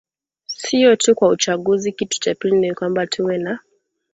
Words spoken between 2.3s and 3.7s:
pili ni kwamba tuwe na